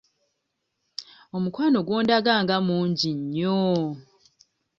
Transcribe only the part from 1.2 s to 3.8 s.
Omukwano gw'ondaga nga mungi nnyo.